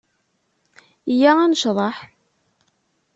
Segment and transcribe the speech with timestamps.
[1.11, 1.97] Iyya ad necḍeḥ.